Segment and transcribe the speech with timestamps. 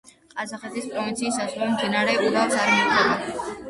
[0.37, 3.51] ყაზახეთის პროვინციის საზღვრები მდინარე ურალს არ მიუყვება.